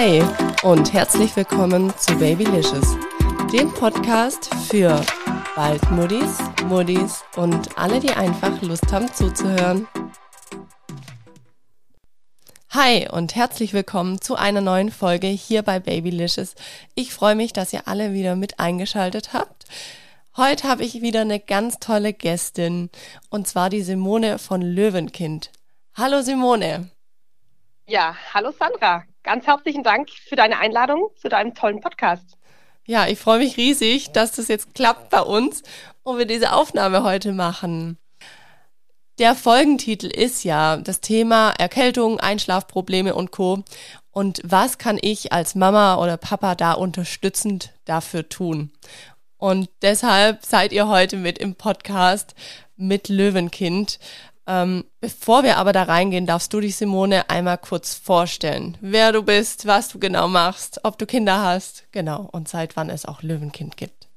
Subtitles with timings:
[0.00, 0.22] Hi
[0.62, 2.96] und herzlich willkommen zu Babylicious,
[3.52, 5.04] dem Podcast für
[5.56, 9.88] bald Muddis, Muddis und alle, die einfach Lust haben zuzuhören.
[12.70, 16.54] Hi und herzlich willkommen zu einer neuen Folge hier bei Babylicious.
[16.94, 19.64] Ich freue mich, dass ihr alle wieder mit eingeschaltet habt.
[20.36, 22.90] Heute habe ich wieder eine ganz tolle Gästin
[23.30, 25.50] und zwar die Simone von Löwenkind.
[25.96, 26.88] Hallo Simone.
[27.88, 29.02] Ja, hallo Sandra.
[29.22, 32.36] Ganz herzlichen Dank für deine Einladung zu deinem tollen Podcast.
[32.86, 35.62] Ja, ich freue mich riesig, dass das jetzt klappt bei uns
[36.02, 37.98] und wir diese Aufnahme heute machen.
[39.18, 43.64] Der Folgentitel ist ja das Thema Erkältung, Einschlafprobleme und Co.
[44.12, 48.70] Und was kann ich als Mama oder Papa da unterstützend dafür tun?
[49.36, 52.34] Und deshalb seid ihr heute mit im Podcast
[52.76, 53.98] mit Löwenkind.
[54.50, 59.22] Ähm, bevor wir aber da reingehen, darfst du dich, Simone, einmal kurz vorstellen, wer du
[59.22, 63.22] bist, was du genau machst, ob du Kinder hast, genau, und seit wann es auch
[63.22, 64.08] Löwenkind gibt.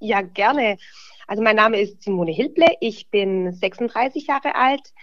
[0.00, 0.78] Ja, gerne.
[1.26, 4.94] Also mein Name ist Simone Hilble, ich bin 36 Jahre alt.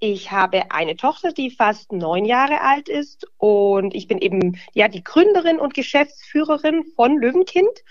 [0.00, 4.88] Ich habe eine Tochter, die fast neun Jahre alt ist und ich bin eben ja
[4.88, 7.84] die Gründerin und Geschäftsführerin von Löwenkind.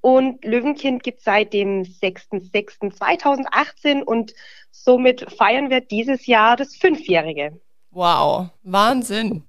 [0.00, 4.32] Und Löwenkind gibt seit dem 6.6.2018 und
[4.70, 7.60] somit feiern wir dieses Jahr das Fünfjährige.
[7.90, 9.42] Wow, Wahnsinn.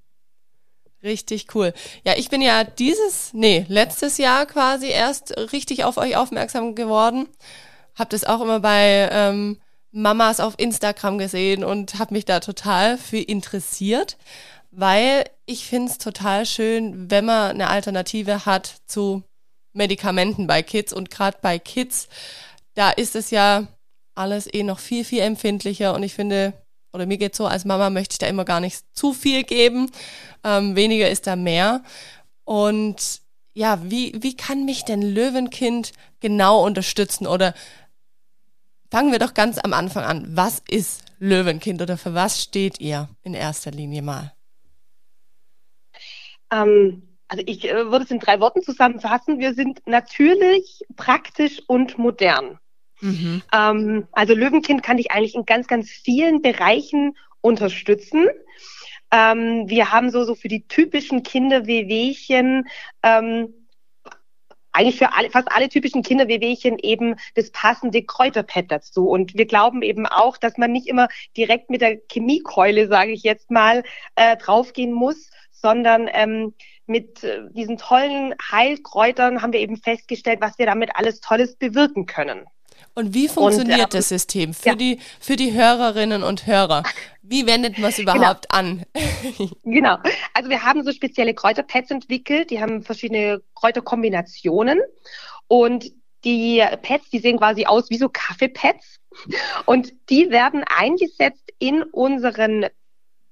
[1.04, 1.74] Richtig cool.
[2.04, 7.28] Ja, ich bin ja dieses, nee, letztes Jahr quasi erst richtig auf euch aufmerksam geworden.
[7.96, 9.62] Hab das auch immer bei ähm,
[9.92, 14.18] Mamas auf Instagram gesehen und habe mich da total für interessiert,
[14.72, 19.24] weil ich finde es total schön, wenn man eine Alternative hat zu
[19.80, 22.08] Medikamenten bei Kids und gerade bei Kids,
[22.76, 23.68] da ist es ja
[24.14, 26.54] alles eh noch viel, viel empfindlicher und ich finde,
[26.94, 29.92] oder mir geht so, als Mama möchte ich da immer gar nicht zu viel geben.
[30.44, 31.84] Ähm, weniger ist da mehr.
[32.44, 33.22] Und
[33.54, 37.28] ja, wie, wie kann mich denn Löwenkind genau unterstützen?
[37.28, 37.54] Oder
[38.92, 40.28] fangen wir doch ganz am Anfang an.
[40.36, 44.34] Was ist Löwenkind oder für was steht ihr in erster Linie mal?
[46.52, 49.40] Ähm, also ich äh, würde es in drei Worten zusammenfassen.
[49.40, 52.60] Wir sind natürlich, praktisch und modern.
[53.00, 53.42] Mhm.
[53.54, 58.28] Ähm, also Löwenkind kann dich eigentlich in ganz, ganz vielen Bereichen unterstützen.
[59.12, 62.68] Ähm, wir haben so, so für die typischen Kinderwehwehchen
[63.04, 63.54] ähm,
[64.72, 69.10] eigentlich für alle, fast alle typischen Kinderwehwehchen eben das passende Kräuterpad dazu.
[69.10, 73.24] Und wir glauben eben auch, dass man nicht immer direkt mit der Chemiekeule, sage ich
[73.24, 73.84] jetzt mal,
[74.16, 76.54] äh, draufgehen muss, sondern ähm,
[76.86, 82.06] mit äh, diesen tollen Heilkräutern haben wir eben festgestellt, was wir damit alles Tolles bewirken
[82.06, 82.46] können.
[82.96, 84.76] Und wie funktioniert und, ähm, das System für, ja.
[84.76, 86.84] die, für die Hörerinnen und Hörer?
[87.22, 88.16] Wie wendet man es genau.
[88.16, 88.60] überhaupt genau.
[88.60, 88.84] an?
[89.64, 89.98] genau.
[90.34, 94.80] Also wir haben so spezielle Kräuterpads entwickelt, die haben verschiedene Kräuterkombinationen
[95.48, 95.92] und
[96.24, 98.98] die Pads, die sehen quasi aus wie so Kaffeepads
[99.66, 102.66] und die werden eingesetzt in unseren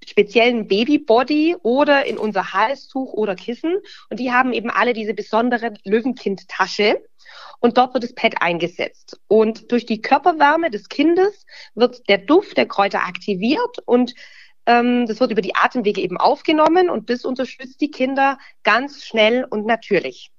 [0.08, 3.78] speziellen Babybody oder in unser Halstuch oder Kissen.
[4.10, 7.04] Und die haben eben alle diese besondere Löwenkind-Tasche.
[7.60, 9.20] Und dort wird das Pad eingesetzt.
[9.28, 11.46] Und durch die Körperwärme des Kindes
[11.76, 14.14] wird der Duft der Kräuter aktiviert und
[14.66, 19.46] ähm, das wird über die Atemwege eben aufgenommen und das unterstützt die Kinder ganz schnell
[19.50, 20.32] und natürlich.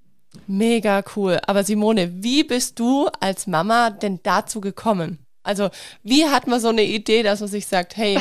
[0.47, 1.41] Mega cool.
[1.47, 5.27] Aber Simone, wie bist du als Mama denn dazu gekommen?
[5.49, 5.71] Also
[6.03, 8.19] wie hat man so eine Idee, dass man sich sagt, hey,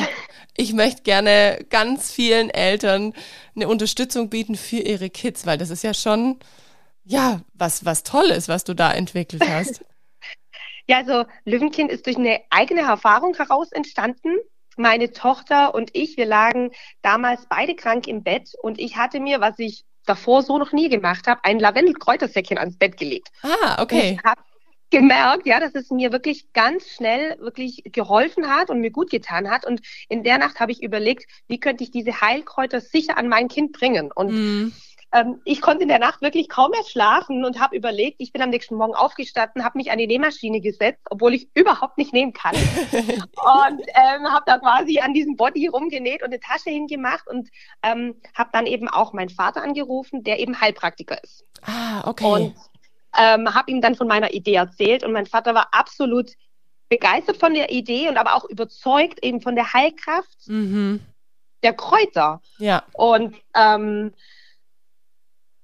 [0.56, 3.12] ich möchte gerne ganz vielen Eltern
[3.54, 6.38] eine Unterstützung bieten für ihre Kids, weil das ist ja schon,
[7.04, 9.84] ja, was, was Tolles, was du da entwickelt hast.
[10.90, 14.38] Ja, also Löwenkind ist durch eine eigene Erfahrung heraus entstanden.
[14.78, 16.70] Meine Tochter und ich, wir lagen
[17.02, 20.88] damals beide krank im Bett und ich hatte mir, was ich davor so noch nie
[20.88, 23.28] gemacht habe, ein Lavendelkräutersäckchen ans Bett gelegt.
[23.42, 24.18] Ah, okay.
[24.18, 24.40] Ich habe
[24.90, 29.50] gemerkt, ja, dass es mir wirklich ganz schnell wirklich geholfen hat und mir gut getan
[29.50, 29.66] hat.
[29.66, 33.48] Und in der Nacht habe ich überlegt, wie könnte ich diese Heilkräuter sicher an mein
[33.48, 34.10] Kind bringen.
[34.12, 34.72] Und mm.
[35.12, 38.40] ähm, ich konnte in der Nacht wirklich kaum mehr schlafen und habe überlegt, ich bin
[38.40, 42.32] am nächsten Morgen aufgestanden, habe mich an die Nähmaschine gesetzt, obwohl ich überhaupt nicht nähen
[42.32, 42.54] kann.
[42.92, 47.48] und ähm, habe da quasi an diesem Body rumgenäht und eine Tasche hingemacht und
[47.82, 51.44] ähm, habe dann eben auch meinen Vater angerufen, der eben Heilpraktiker ist.
[51.62, 52.24] Ah, okay.
[52.24, 52.54] Und
[53.18, 56.32] ähm, habe ihm dann von meiner Idee erzählt und mein Vater war absolut
[56.88, 61.00] begeistert von der Idee und aber auch überzeugt eben von der Heilkraft mhm.
[61.62, 62.40] der Kräuter.
[62.58, 62.84] Ja.
[62.94, 64.12] Und ähm,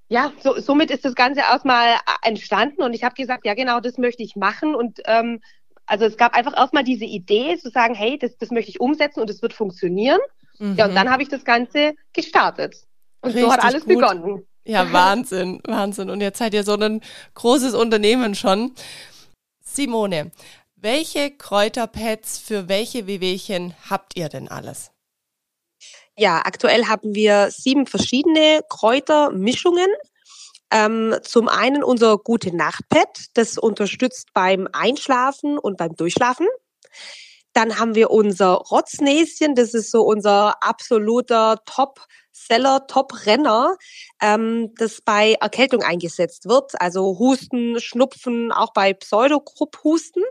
[0.09, 3.97] ja, so, somit ist das Ganze erstmal entstanden und ich habe gesagt, ja genau, das
[3.97, 5.41] möchte ich machen und ähm,
[5.87, 9.21] also es gab einfach erstmal diese Idee zu sagen, hey, das, das möchte ich umsetzen
[9.21, 10.21] und es wird funktionieren.
[10.59, 10.77] Mhm.
[10.77, 12.77] Ja, und dann habe ich das Ganze gestartet.
[13.21, 13.99] Und Richtig so hat alles gut.
[13.99, 14.47] begonnen.
[14.65, 16.11] Ja, Wahnsinn, Wahnsinn.
[16.11, 17.01] Und jetzt seid ihr so ein
[17.35, 18.73] großes Unternehmen schon.
[19.61, 20.31] Simone,
[20.77, 24.91] welche Kräuterpads für welche Wehwehchen habt ihr denn alles?
[26.17, 29.89] Ja, aktuell haben wir sieben verschiedene Kräutermischungen.
[30.71, 36.47] Ähm, zum einen unser Gute Nacht Pad, das unterstützt beim Einschlafen und beim Durchschlafen.
[37.53, 41.59] Dann haben wir unser Rotznäschen, das ist so unser absoluter
[42.35, 43.77] Top-Seller, Top-Renner,
[44.21, 50.23] ähm, das bei Erkältung eingesetzt wird, also Husten, Schnupfen, auch bei Pseudogrupp-Husten.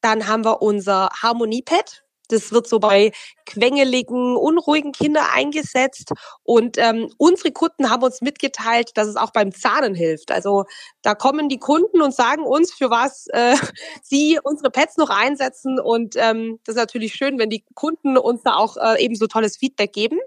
[0.00, 2.04] Dann haben wir unser Harmoniepad.
[2.30, 3.12] Das wird so bei
[3.46, 6.12] quengeligen, unruhigen Kindern eingesetzt.
[6.42, 10.30] Und ähm, unsere Kunden haben uns mitgeteilt, dass es auch beim Zahnen hilft.
[10.30, 10.64] Also
[11.00, 13.56] da kommen die Kunden und sagen uns, für was äh,
[14.02, 15.80] sie unsere Pads noch einsetzen.
[15.80, 19.26] Und ähm, das ist natürlich schön, wenn die Kunden uns da auch äh, eben so
[19.26, 20.18] tolles Feedback geben.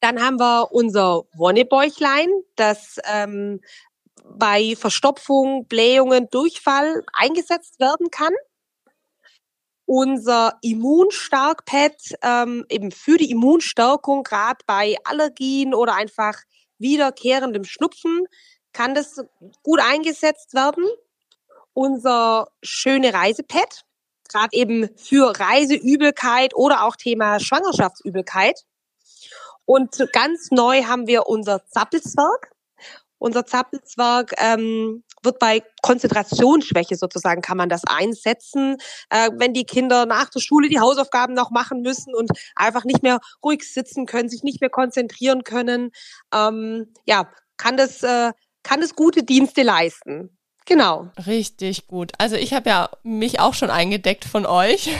[0.00, 3.60] Dann haben wir unser Wonnebäuchlein, das ähm,
[4.24, 8.34] bei Verstopfung, Blähungen, Durchfall eingesetzt werden kann.
[9.84, 16.36] Unser Immunstarkpad ähm, eben für die Immunstärkung, gerade bei Allergien oder einfach
[16.78, 18.26] wiederkehrendem Schnupfen,
[18.72, 19.20] kann das
[19.62, 20.84] gut eingesetzt werden.
[21.74, 23.84] Unser schöne Reisepad,
[24.28, 28.60] gerade eben für Reiseübelkeit oder auch Thema Schwangerschaftsübelkeit.
[29.64, 32.50] Und ganz neu haben wir unser Zappelzwerg.
[33.18, 38.78] Unser Zappelzwerg ähm, wird bei Konzentrationsschwäche sozusagen kann man das einsetzen,
[39.10, 43.04] äh, wenn die Kinder nach der Schule die Hausaufgaben noch machen müssen und einfach nicht
[43.04, 45.92] mehr ruhig sitzen können, sich nicht mehr konzentrieren können.
[46.34, 48.32] Ähm, ja, kann das äh,
[48.64, 50.36] kann das gute Dienste leisten.
[50.66, 51.10] Genau.
[51.26, 52.12] Richtig gut.
[52.18, 54.90] Also ich habe ja mich auch schon eingedeckt von euch.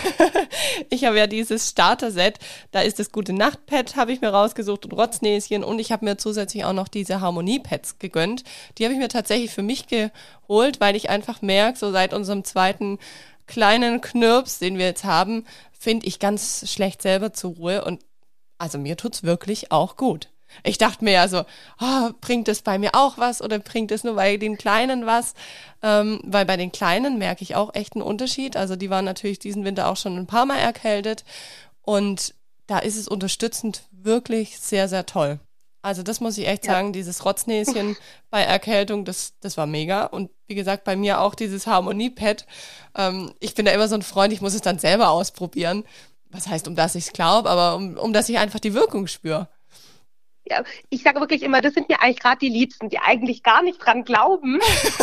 [0.91, 2.39] ich habe ja dieses Starter-Set.
[2.73, 5.63] Da ist das gute Nachtpad, habe ich mir rausgesucht und Rotznäschen.
[5.63, 8.43] Und ich habe mir zusätzlich auch noch diese Harmonie-Pads gegönnt.
[8.77, 12.43] Die habe ich mir tatsächlich für mich geholt, weil ich einfach merke, so seit unserem
[12.45, 12.99] zweiten
[13.47, 15.45] kleinen Knirps, den wir jetzt haben,
[15.79, 17.85] finde ich ganz schlecht selber zur Ruhe.
[17.85, 18.01] Und
[18.59, 20.32] also mir tut's wirklich auch gut.
[20.65, 21.45] Ich dachte mir ja so,
[21.81, 25.35] oh, bringt es bei mir auch was oder bringt es nur bei den Kleinen was?
[25.83, 28.57] Ähm, weil bei den Kleinen merke ich auch echt einen Unterschied.
[28.57, 31.25] Also die waren natürlich diesen Winter auch schon ein paar Mal erkältet
[31.83, 32.35] und
[32.67, 35.41] da ist es unterstützend wirklich sehr, sehr toll.
[35.83, 36.75] Also das muss ich echt ja.
[36.75, 37.97] sagen, dieses Rotznäschen
[38.31, 40.05] bei Erkältung, das, das war mega.
[40.05, 42.47] Und wie gesagt, bei mir auch dieses Harmoniepad.
[42.97, 45.85] Ähm, ich bin da immer so ein Freund, ich muss es dann selber ausprobieren.
[46.31, 49.07] Was heißt, um das ich es glaube, aber um, um dass ich einfach die Wirkung
[49.09, 49.49] spüre
[50.45, 53.63] ja, ich sage wirklich immer, das sind mir eigentlich gerade die Liebsten, die eigentlich gar
[53.63, 54.59] nicht dran glauben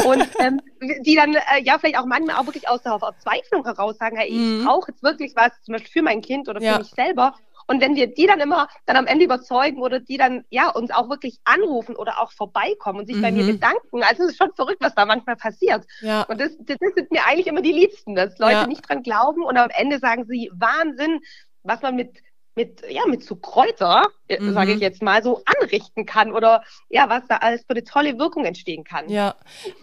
[0.06, 0.62] und ähm,
[1.02, 4.28] die dann äh, ja vielleicht auch manchmal auch wirklich aus der Verzweiflung heraus sagen, hey,
[4.28, 4.66] ich mhm.
[4.66, 6.78] brauche jetzt wirklich was, zum Beispiel für mein Kind oder für ja.
[6.78, 7.36] mich selber.
[7.68, 10.90] Und wenn wir die dann immer dann am Ende überzeugen oder die dann ja uns
[10.90, 13.22] auch wirklich anrufen oder auch vorbeikommen und sich mhm.
[13.22, 13.60] bei mir mhm.
[13.60, 15.86] bedanken, also es ist schon verrückt, was da manchmal passiert.
[16.02, 16.24] Ja.
[16.24, 18.68] Und das, das sind mir eigentlich immer die Liebsten, dass Leute ja.
[18.68, 21.20] nicht dran glauben und am Ende sagen sie Wahnsinn,
[21.62, 22.18] was man mit
[22.56, 24.54] mit, ja, mit so Kräuter, äh, mhm.
[24.54, 28.20] sage ich jetzt mal, so anrichten kann oder ja, was da alles für eine tolle
[28.20, 29.10] Wirkung entstehen kann.
[29.10, 29.36] Ja,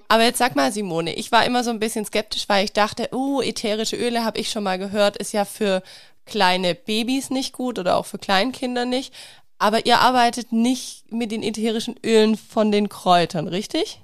[0.09, 3.09] aber jetzt sag mal, Simone, ich war immer so ein bisschen skeptisch, weil ich dachte,
[3.13, 5.83] uh, ätherische Öle habe ich schon mal gehört, ist ja für
[6.27, 9.15] kleine Babys nicht gut oder auch für Kleinkinder nicht.
[9.59, 14.03] Aber ihr arbeitet nicht mit den ätherischen Ölen von den Kräutern, richtig?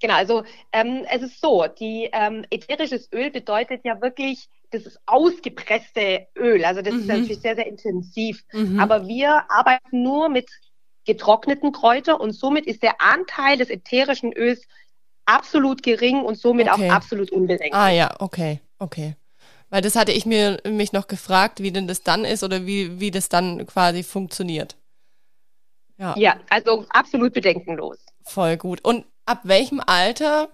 [0.00, 4.98] Genau, also ähm, es ist so, die ähm, ätherisches Öl bedeutet ja wirklich das ist
[5.06, 6.64] ausgepresste Öl.
[6.64, 7.00] Also das mhm.
[7.00, 8.42] ist natürlich sehr, sehr intensiv.
[8.52, 8.78] Mhm.
[8.78, 10.48] Aber wir arbeiten nur mit
[11.04, 14.66] getrockneten Kräutern und somit ist der Anteil des ätherischen Öls
[15.24, 16.90] absolut gering und somit okay.
[16.90, 17.74] auch absolut unbedenklich.
[17.74, 19.16] Ah ja, okay, okay.
[19.70, 23.00] Weil das hatte ich mir mich noch gefragt, wie denn das dann ist oder wie,
[23.00, 24.76] wie das dann quasi funktioniert.
[25.96, 26.14] Ja.
[26.16, 27.98] ja, also absolut bedenkenlos.
[28.24, 28.82] Voll gut.
[28.84, 30.48] Und ab welchem Alter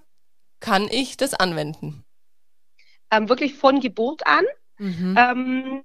[0.61, 2.05] kann ich das anwenden?
[3.11, 4.45] Ähm, wirklich von Geburt an.
[4.79, 5.17] Mhm.
[5.19, 5.83] Ähm,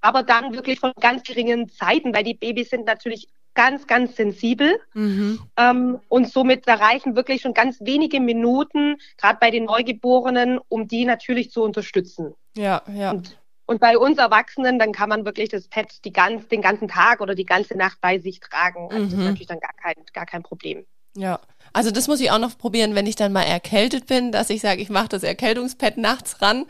[0.00, 4.78] aber dann wirklich von ganz geringen Zeiten, weil die Babys sind natürlich ganz, ganz sensibel
[4.94, 5.40] mhm.
[5.56, 11.04] ähm, und somit erreichen wirklich schon ganz wenige Minuten, gerade bei den Neugeborenen, um die
[11.04, 12.34] natürlich zu unterstützen.
[12.56, 13.10] Ja, ja.
[13.10, 13.36] Und,
[13.66, 17.20] und bei uns Erwachsenen, dann kann man wirklich das Pet die ganz, den ganzen Tag
[17.20, 18.88] oder die ganze Nacht bei sich tragen.
[18.90, 19.02] Also mhm.
[19.02, 19.24] das ist mhm.
[19.24, 20.86] natürlich dann gar kein, gar kein Problem.
[21.18, 21.40] Ja,
[21.72, 24.60] also das muss ich auch noch probieren, wenn ich dann mal erkältet bin, dass ich
[24.60, 26.64] sage, ich mache das Erkältungspad nachts ran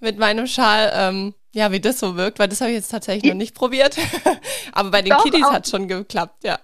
[0.00, 0.92] mit meinem Schal.
[0.94, 3.96] Ähm, ja, wie das so wirkt, weil das habe ich jetzt tatsächlich noch nicht probiert.
[4.72, 6.58] Aber bei den Doch, Kiddies hat schon geklappt, ja.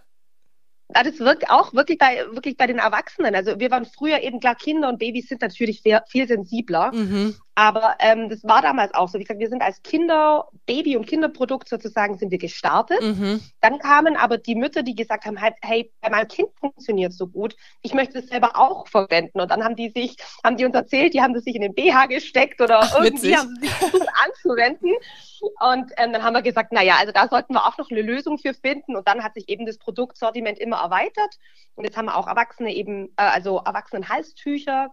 [0.95, 3.35] Ja, das wirkt auch wirklich bei, wirklich bei den Erwachsenen.
[3.35, 6.93] Also wir waren früher eben klar, Kinder und Babys sind natürlich viel, viel sensibler.
[6.93, 7.35] Mhm.
[7.55, 9.19] Aber ähm, das war damals auch so.
[9.19, 13.03] Wie gesagt, wir sind als Kinder, Baby- und Kinderprodukt sozusagen, sind wir gestartet.
[13.03, 13.43] Mhm.
[13.61, 17.55] Dann kamen aber die Mütter, die gesagt haben, hey, bei meinem Kind funktioniert so gut,
[17.83, 19.39] ich möchte es selber auch verwenden.
[19.39, 21.75] Und dann haben die sich, haben die uns erzählt, die haben das sich in den
[21.75, 23.37] BH gesteckt oder Ach, irgendwie witzig.
[23.37, 24.93] haben sie sich versucht anzuwenden.
[25.61, 28.01] Und ähm, dann haben wir gesagt, na ja, also da sollten wir auch noch eine
[28.01, 28.97] Lösung für finden.
[28.97, 31.37] Und dann hat sich eben das Produktsortiment immer erweitert.
[31.75, 34.91] Und jetzt haben wir auch Erwachsene eben, äh, also Erwachsenen-Halstücher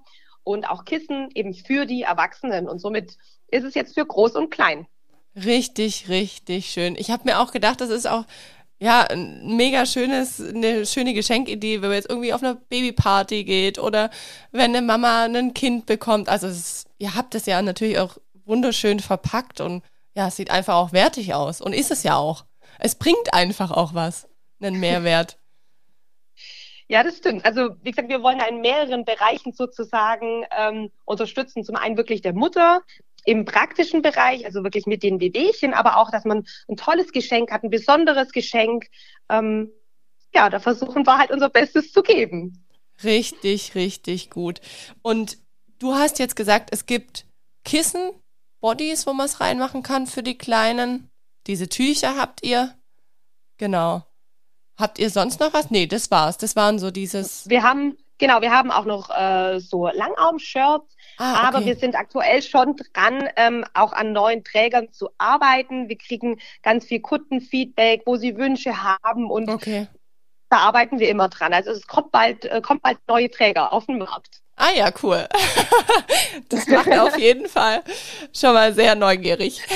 [0.50, 2.68] und auch Kissen eben für die Erwachsenen.
[2.68, 4.88] Und somit ist es jetzt für groß und klein.
[5.36, 6.96] Richtig, richtig schön.
[6.96, 8.26] Ich habe mir auch gedacht, das ist auch
[8.80, 13.78] ja ein mega schönes, eine schöne Geschenkidee, wenn man jetzt irgendwie auf einer Babyparty geht
[13.78, 14.10] oder
[14.52, 16.30] wenn eine Mama ein Kind bekommt.
[16.30, 19.84] Also ist, ihr habt es ja natürlich auch wunderschön verpackt und
[20.16, 22.46] ja, es sieht einfach auch wertig aus und ist es ja auch.
[22.80, 24.28] Es bringt einfach auch was,
[24.60, 25.38] einen Mehrwert.
[26.90, 27.46] Ja, das stimmt.
[27.46, 31.64] Also wie gesagt, wir wollen in mehreren Bereichen sozusagen ähm, unterstützen.
[31.64, 32.82] Zum einen wirklich der Mutter
[33.26, 37.52] im praktischen Bereich, also wirklich mit den Wehwehchen, aber auch, dass man ein tolles Geschenk
[37.52, 38.88] hat, ein besonderes Geschenk.
[39.30, 39.72] Ähm,
[40.34, 42.66] ja, da versuchen wir halt unser Bestes zu geben.
[43.04, 44.60] Richtig, richtig gut.
[45.04, 45.38] Und
[45.78, 47.28] du hast jetzt gesagt, es gibt
[47.66, 48.12] Kissen,
[48.62, 51.08] Bodies, wo man es reinmachen kann für die Kleinen.
[51.46, 52.74] Diese Tücher habt ihr.
[53.58, 54.09] Genau.
[54.80, 55.72] Habt ihr sonst noch was?
[55.72, 56.38] Nee, das war's.
[56.38, 57.48] Das waren so dieses.
[57.50, 61.48] Wir haben, genau, wir haben auch noch äh, so Langarm-Shirts, ah, okay.
[61.48, 65.90] aber wir sind aktuell schon dran, ähm, auch an neuen Trägern zu arbeiten.
[65.90, 69.88] Wir kriegen ganz viel Kundenfeedback, wo sie Wünsche haben und okay.
[70.50, 71.54] da arbeiten wir immer dran.
[71.54, 74.42] Also es kommt bald, äh, kommt bald neue Träger auf den Markt.
[74.60, 75.28] Ah ja, cool.
[76.50, 77.84] Das macht auf jeden Fall
[78.34, 79.62] schon mal sehr neugierig.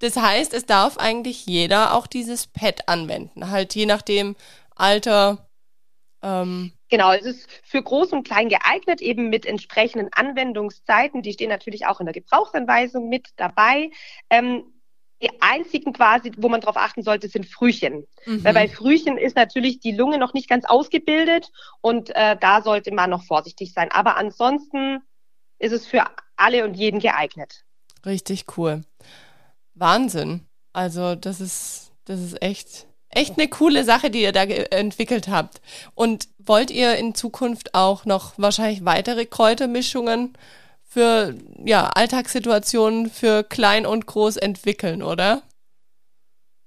[0.00, 4.34] Das heißt, es darf eigentlich jeder auch dieses Pad anwenden, halt je nachdem
[4.74, 5.48] Alter.
[6.20, 6.72] Ähm.
[6.90, 11.22] Genau, es ist für Groß und Klein geeignet, eben mit entsprechenden Anwendungszeiten.
[11.22, 13.90] Die stehen natürlich auch in der Gebrauchsanweisung mit dabei.
[14.28, 14.64] Ähm,
[15.22, 18.06] die einzigen quasi, wo man darauf achten sollte, sind Frühchen.
[18.26, 18.44] Mhm.
[18.44, 21.50] Weil bei Frühchen ist natürlich die Lunge noch nicht ganz ausgebildet
[21.80, 23.90] und äh, da sollte man noch vorsichtig sein.
[23.92, 25.00] Aber ansonsten
[25.58, 26.04] ist es für
[26.36, 27.64] alle und jeden geeignet.
[28.04, 28.82] Richtig cool.
[29.74, 30.46] Wahnsinn.
[30.72, 35.60] Also das ist, das ist echt, echt eine coole Sache, die ihr da entwickelt habt.
[35.94, 40.36] Und wollt ihr in Zukunft auch noch wahrscheinlich weitere Kräutermischungen
[40.92, 41.34] für
[41.64, 45.42] ja, Alltagssituationen für klein und groß entwickeln, oder?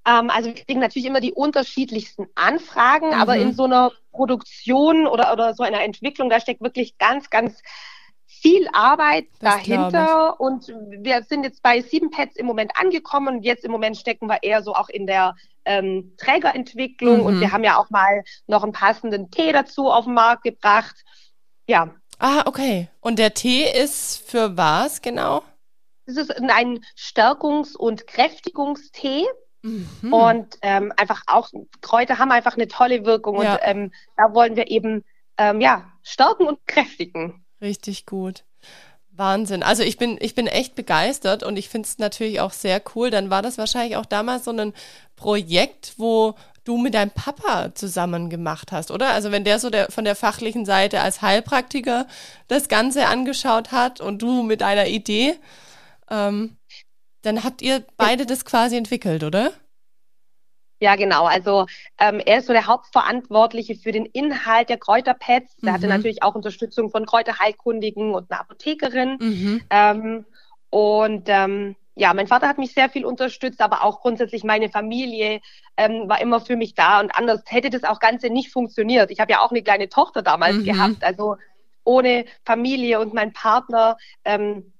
[0.07, 3.13] Ähm, also wir kriegen natürlich immer die unterschiedlichsten Anfragen, mhm.
[3.13, 7.61] aber in so einer Produktion oder, oder so einer Entwicklung, da steckt wirklich ganz, ganz
[8.25, 10.39] viel Arbeit das dahinter.
[10.39, 13.43] Und wir sind jetzt bei sieben Pads im Moment angekommen.
[13.43, 17.25] Jetzt im Moment stecken wir eher so auch in der ähm, Trägerentwicklung mhm.
[17.25, 20.95] und wir haben ja auch mal noch einen passenden Tee dazu auf den Markt gebracht.
[21.67, 22.89] Ja, Ah, okay.
[23.01, 25.43] Und der Tee ist für was genau?
[26.05, 29.25] Das ist ein Stärkungs- und Kräftigungstee.
[29.63, 30.13] Mhm.
[30.13, 31.49] Und ähm, einfach auch
[31.81, 33.53] Kräuter haben einfach eine tolle Wirkung ja.
[33.53, 35.03] und ähm, da wollen wir eben
[35.39, 37.43] ähm, ja stärken und kräftigen.
[37.61, 38.45] Richtig gut.
[39.17, 39.63] Wahnsinn.
[39.63, 43.09] Also ich bin, ich bin echt begeistert und ich finde es natürlich auch sehr cool.
[43.09, 44.73] Dann war das wahrscheinlich auch damals so ein
[45.15, 49.09] Projekt, wo du mit deinem Papa zusammen gemacht hast, oder?
[49.09, 52.07] Also wenn der so der, von der fachlichen Seite als Heilpraktiker
[52.47, 55.35] das Ganze angeschaut hat und du mit deiner Idee,
[56.09, 56.57] ähm,
[57.21, 59.51] dann habt ihr beide das quasi entwickelt, oder?
[60.85, 61.25] Ja, genau.
[61.25, 61.65] Also
[61.97, 65.57] ähm, er ist so der Hauptverantwortliche für den Inhalt der Kräuterpads.
[65.63, 65.73] Er mhm.
[65.73, 69.17] hatte natürlich auch Unterstützung von Kräuterheilkundigen und einer Apothekerin.
[69.19, 69.61] Mhm.
[69.71, 70.25] Ähm,
[70.69, 75.41] und ähm, ja, mein Vater hat mich sehr viel unterstützt, aber auch grundsätzlich meine Familie
[75.75, 79.09] ähm, war immer für mich da und anders hätte das auch Ganze nicht funktioniert.
[79.09, 80.65] Ich habe ja auch eine kleine Tochter damals mhm.
[80.65, 81.37] gehabt, also
[81.83, 84.71] ohne Familie und mein Partner ähm,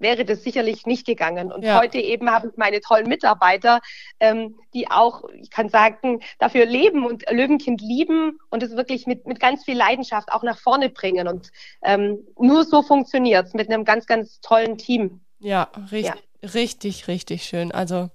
[0.00, 1.52] wäre das sicherlich nicht gegangen.
[1.52, 1.80] Und ja.
[1.80, 3.80] heute eben habe ich meine tollen Mitarbeiter,
[4.18, 9.26] ähm, die auch, ich kann sagen, dafür leben und Löwenkind lieben und es wirklich mit,
[9.26, 11.28] mit ganz viel Leidenschaft auch nach vorne bringen.
[11.28, 11.50] Und
[11.82, 15.20] ähm, nur so funktioniert es mit einem ganz, ganz tollen Team.
[15.38, 16.14] Ja, richtig.
[16.14, 16.48] Ja.
[16.54, 17.70] Richtig, richtig schön.
[17.70, 18.08] Also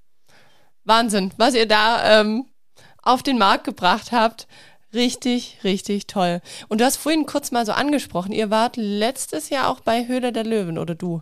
[0.84, 2.46] Wahnsinn, was ihr da ähm,
[3.01, 4.48] auf den Markt gebracht habt.
[4.94, 6.42] Richtig, richtig toll.
[6.70, 10.32] Und du hast vorhin kurz mal so angesprochen, ihr wart letztes Jahr auch bei Höhle
[10.32, 11.22] der Löwen, oder du?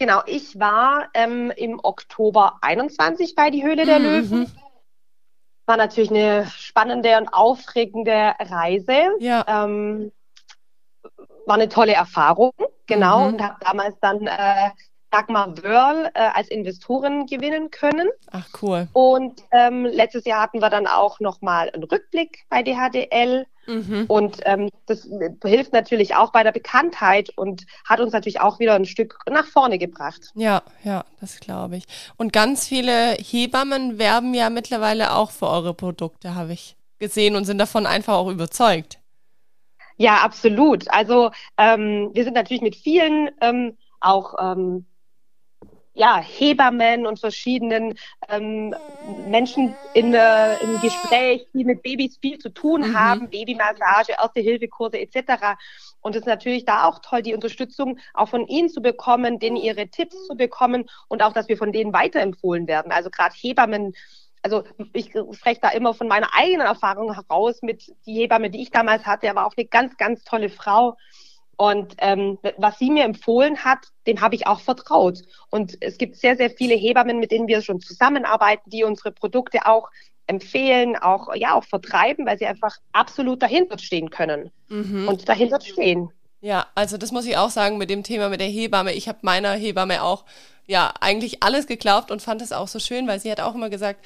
[0.00, 4.04] Genau, ich war ähm, im Oktober 21 bei die Höhle der mhm.
[4.06, 4.52] Löwen.
[5.66, 9.10] War natürlich eine spannende und aufregende Reise.
[9.18, 9.44] Ja.
[9.46, 10.10] Ähm,
[11.44, 12.52] war eine tolle Erfahrung,
[12.86, 13.34] genau, mhm.
[13.34, 14.70] und habe damals dann äh,
[15.10, 18.08] Dagmar Wörl äh, als Investorin gewinnen können.
[18.30, 18.88] Ach cool.
[18.94, 24.04] Und ähm, letztes Jahr hatten wir dann auch nochmal einen Rückblick bei DHDL Mhm.
[24.08, 25.08] Und ähm, das
[25.44, 29.46] hilft natürlich auch bei der Bekanntheit und hat uns natürlich auch wieder ein Stück nach
[29.46, 30.32] vorne gebracht.
[30.34, 31.84] Ja, ja, das glaube ich.
[32.16, 37.44] Und ganz viele Hebammen werben ja mittlerweile auch für eure Produkte, habe ich gesehen und
[37.44, 38.98] sind davon einfach auch überzeugt.
[39.96, 40.90] Ja, absolut.
[40.90, 44.86] Also ähm, wir sind natürlich mit vielen ähm, auch ähm,
[45.92, 48.74] ja, Hebammen und verschiedenen ähm,
[49.28, 52.98] Menschen in, äh, im Gespräch, die mit Babys viel zu tun mhm.
[52.98, 55.56] haben, Babymassage, Erste-Hilfe-Kurse etc.
[56.00, 59.56] Und es ist natürlich da auch toll, die Unterstützung auch von ihnen zu bekommen, denen
[59.56, 62.92] ihre Tipps zu bekommen und auch, dass wir von denen weiterempfohlen werden.
[62.92, 63.94] Also gerade Hebammen
[64.42, 68.70] also ich spreche da immer von meiner eigenen Erfahrung heraus mit die Hebamme, die ich
[68.70, 70.96] damals hatte, er war auch eine ganz, ganz tolle Frau.
[71.60, 75.18] Und ähm, was sie mir empfohlen hat, dem habe ich auch vertraut.
[75.50, 79.66] Und es gibt sehr, sehr viele Hebammen, mit denen wir schon zusammenarbeiten, die unsere Produkte
[79.66, 79.90] auch
[80.26, 85.06] empfehlen, auch ja auch vertreiben, weil sie einfach absolut dahinter stehen können mhm.
[85.06, 86.08] und dahinter stehen.
[86.40, 88.94] Ja, also das muss ich auch sagen mit dem Thema mit der Hebamme.
[88.94, 90.24] Ich habe meiner Hebamme auch
[90.66, 93.68] ja eigentlich alles geglaubt und fand es auch so schön, weil sie hat auch immer
[93.68, 94.02] gesagt,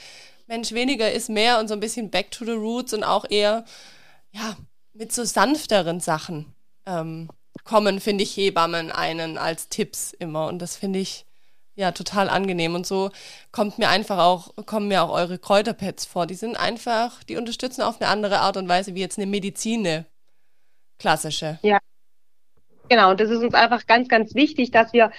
[0.48, 3.64] Mensch, weniger ist mehr und so ein bisschen back to the roots und auch eher
[4.32, 4.56] ja
[4.92, 6.52] mit so sanfteren Sachen
[6.84, 7.28] ähm,
[7.62, 11.24] kommen, finde ich Hebammen einen als Tipps immer und das finde ich
[11.76, 13.10] ja total angenehm und so
[13.50, 16.26] kommt mir einfach auch kommen mir auch eure Kräuterpads vor.
[16.26, 20.04] Die sind einfach, die unterstützen auf eine andere Art und Weise wie jetzt eine Medizin,
[20.98, 21.58] klassische.
[21.62, 21.78] Ja.
[22.88, 25.10] Genau, und das ist uns einfach ganz, ganz wichtig, dass wir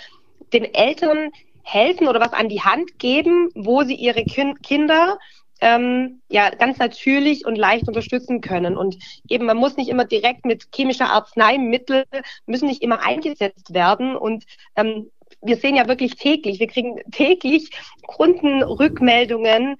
[0.53, 1.31] den Eltern
[1.63, 5.17] helfen oder was an die Hand geben, wo sie ihre kind Kinder
[5.61, 8.77] ähm, ja ganz natürlich und leicht unterstützen können.
[8.77, 8.97] Und
[9.27, 12.05] eben, man muss nicht immer direkt mit chemischer Arzneimittel,
[12.45, 14.15] müssen nicht immer eingesetzt werden.
[14.15, 14.45] Und
[14.75, 15.09] ähm,
[15.41, 17.71] wir sehen ja wirklich täglich, wir kriegen täglich
[18.05, 19.77] Kundenrückmeldungen,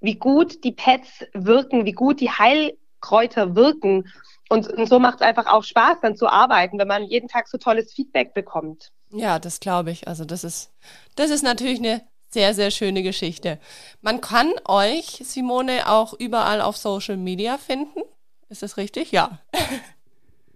[0.00, 4.10] wie gut die Pets wirken, wie gut die Heilkräuter wirken.
[4.48, 7.48] Und, und so macht es einfach auch Spaß, dann zu arbeiten, wenn man jeden Tag
[7.48, 8.90] so tolles Feedback bekommt.
[9.10, 10.08] Ja, das glaube ich.
[10.08, 10.72] Also das ist,
[11.16, 13.58] das ist natürlich eine sehr, sehr schöne Geschichte.
[14.00, 18.00] Man kann euch, Simone, auch überall auf Social Media finden.
[18.48, 19.12] Ist das richtig?
[19.12, 19.40] Ja.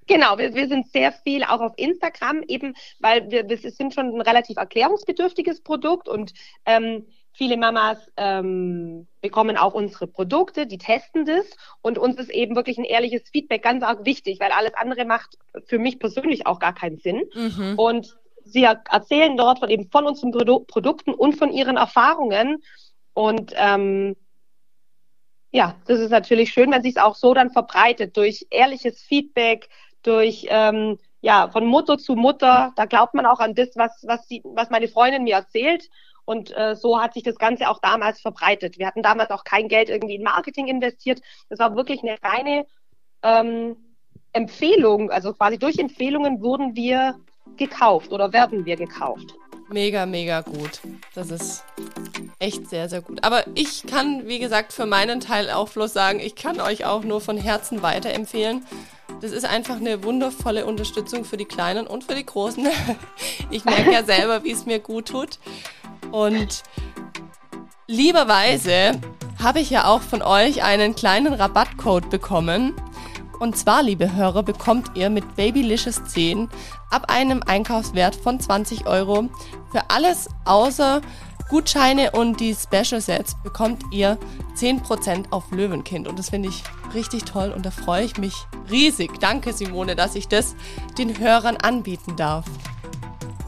[0.08, 4.14] Genau, wir, wir sind sehr viel auch auf Instagram, eben weil wir, wir sind schon
[4.14, 6.32] ein relativ erklärungsbedürftiges Produkt und
[6.66, 11.46] ähm, viele Mamas ähm, bekommen auch unsere Produkte, die testen das
[11.80, 15.38] und uns ist eben wirklich ein ehrliches Feedback ganz arg wichtig, weil alles andere macht
[15.66, 17.22] für mich persönlich auch gar keinen Sinn.
[17.34, 17.74] Mhm.
[17.78, 22.62] Und sie erzählen dort von eben von unseren Produ Produkten und von ihren Erfahrungen.
[23.14, 24.16] Und ähm,
[25.50, 29.68] ja, das ist natürlich schön, wenn sich es auch so dann verbreitet durch ehrliches Feedback,
[30.02, 32.72] durch ähm, ja von Mutter zu Mutter.
[32.76, 35.88] Da glaubt man auch an das, was was sie, was meine Freundin mir erzählt.
[36.24, 38.78] Und äh, so hat sich das Ganze auch damals verbreitet.
[38.78, 41.20] Wir hatten damals auch kein Geld irgendwie in Marketing investiert.
[41.48, 42.66] Das war wirklich eine reine
[43.22, 43.76] ähm,
[44.32, 45.10] Empfehlung.
[45.10, 47.18] Also quasi durch Empfehlungen wurden wir
[47.56, 49.34] gekauft oder werden wir gekauft.
[49.68, 50.80] Mega, mega gut.
[51.14, 51.64] Das ist
[52.38, 53.24] echt sehr, sehr gut.
[53.24, 57.04] Aber ich kann, wie gesagt, für meinen Teil auch bloß sagen, ich kann euch auch
[57.04, 58.66] nur von Herzen weiterempfehlen.
[59.22, 62.66] Das ist einfach eine wundervolle Unterstützung für die Kleinen und für die Großen.
[63.50, 65.38] Ich merke ja selber, wie es mir gut tut.
[66.10, 66.62] Und
[67.86, 68.92] lieberweise
[69.42, 72.74] habe ich ja auch von euch einen kleinen Rabattcode bekommen.
[73.42, 76.48] Und zwar, liebe Hörer, bekommt ihr mit Babylicious 10
[76.90, 79.30] ab einem Einkaufswert von 20 Euro
[79.72, 81.00] für alles außer
[81.48, 84.16] Gutscheine und die Special Sets bekommt ihr
[84.56, 86.06] 10% auf Löwenkind.
[86.06, 86.62] Und das finde ich
[86.94, 89.18] richtig toll und da freue ich mich riesig.
[89.18, 90.54] Danke, Simone, dass ich das
[90.96, 92.44] den Hörern anbieten darf.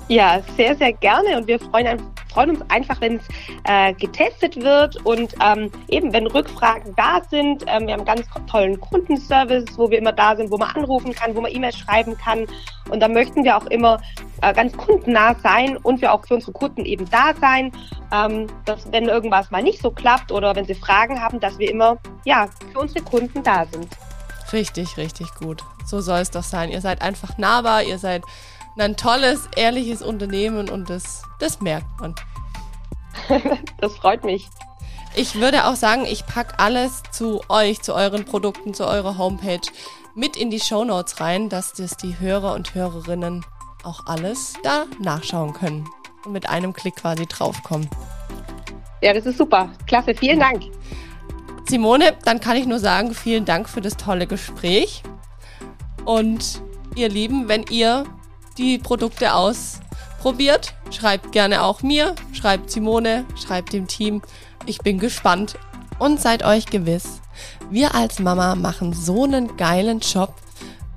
[0.08, 2.02] Ja, sehr, sehr gerne und wir freuen,
[2.34, 3.22] freuen uns einfach, wenn es
[3.64, 7.64] äh, getestet wird und ähm, eben, wenn Rückfragen da sind.
[7.66, 11.14] Ähm, wir haben einen ganz tollen Kundenservice, wo wir immer da sind, wo man anrufen
[11.14, 12.46] kann, wo man E-Mails schreiben kann
[12.90, 14.00] und da möchten wir auch immer
[14.42, 17.72] äh, ganz kundennah sein und wir auch für unsere Kunden eben da sein,
[18.12, 21.70] ähm, dass wenn irgendwas mal nicht so klappt oder wenn sie Fragen haben, dass wir
[21.70, 23.88] immer ja für unsere Kunden da sind.
[24.52, 25.64] Richtig, richtig gut.
[25.86, 26.70] So soll es doch sein.
[26.70, 28.22] Ihr seid einfach nahbar, ihr seid
[28.78, 32.14] ein tolles, ehrliches Unternehmen und das, das merkt man.
[33.80, 34.48] das freut mich.
[35.16, 39.60] Ich würde auch sagen, ich packe alles zu euch, zu euren Produkten, zu eurer Homepage
[40.16, 43.44] mit in die Show Notes rein, dass das die Hörer und Hörerinnen
[43.84, 45.88] auch alles da nachschauen können
[46.24, 47.88] und mit einem Klick quasi draufkommen.
[49.02, 49.70] Ja, das ist super.
[49.86, 50.64] Klasse, vielen Dank.
[51.68, 55.02] Simone, dann kann ich nur sagen, vielen Dank für das tolle Gespräch.
[56.04, 56.62] Und
[56.94, 58.04] ihr Lieben, wenn ihr
[58.58, 60.74] die Produkte ausprobiert.
[60.90, 64.22] Schreibt gerne auch mir, schreibt Simone, schreibt dem Team.
[64.66, 65.56] Ich bin gespannt
[65.98, 67.20] und seid euch gewiss,
[67.70, 70.34] Wir als Mama machen so einen geilen Job.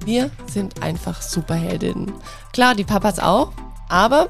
[0.05, 2.13] Wir sind einfach Superheldinnen.
[2.53, 3.51] Klar, die Papas auch,
[3.89, 4.29] aber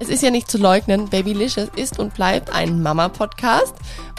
[0.00, 3.74] es ist ja nicht zu leugnen, Babylicious ist und bleibt ein Mama-Podcast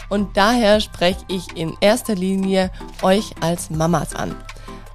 [0.08, 2.70] und daher spreche ich in erster Linie
[3.02, 4.34] euch als Mamas an.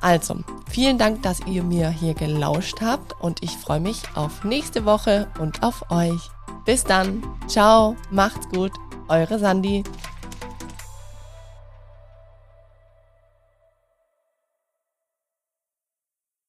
[0.02, 0.38] Also,
[0.70, 5.28] vielen Dank, dass ihr mir hier gelauscht habt und ich freue mich auf nächste Woche
[5.40, 6.30] und auf euch.
[6.66, 7.24] Bis dann.
[7.48, 8.72] Ciao, macht's gut.
[9.08, 9.84] Eure Sandy.